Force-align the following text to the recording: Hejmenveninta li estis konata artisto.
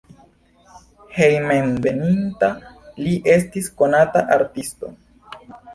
Hejmenveninta 1.17 2.51
li 3.05 3.15
estis 3.37 3.73
konata 3.83 4.29
artisto. 4.41 4.97